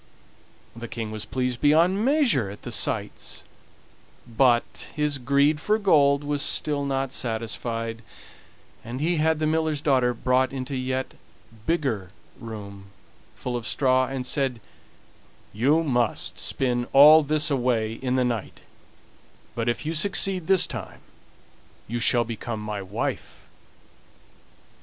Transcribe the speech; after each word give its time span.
The 0.75 0.87
King 0.87 1.11
was 1.11 1.25
pleased 1.25 1.61
beyond 1.61 2.03
measure 2.03 2.49
at 2.49 2.63
the 2.63 2.71
sights 2.71 3.43
but 4.25 4.87
his 4.95 5.19
greed 5.19 5.61
for 5.61 5.77
gold 5.77 6.23
was 6.23 6.41
still 6.41 6.83
not 6.85 7.11
satisfied, 7.11 8.01
and 8.83 8.99
he 8.99 9.17
had 9.17 9.37
the 9.37 9.45
miller's 9.45 9.79
daughter 9.79 10.15
brought 10.15 10.51
into 10.51 10.73
a 10.73 10.77
yet 10.77 11.13
bigger 11.67 12.09
room 12.39 12.85
full 13.35 13.55
of 13.55 13.67
straw, 13.67 14.07
and 14.07 14.25
said: 14.25 14.59
"You 15.53 15.83
must 15.83 16.39
spin 16.39 16.87
all 16.93 17.21
this 17.21 17.51
away 17.51 17.93
in 17.93 18.15
the 18.15 18.25
night; 18.25 18.63
but 19.53 19.69
if 19.69 19.85
you 19.85 19.93
succeed 19.93 20.47
this 20.47 20.65
time 20.65 21.01
you 21.87 21.99
shall 21.99 22.23
become 22.23 22.59
my 22.59 22.81
wife." 22.81 23.37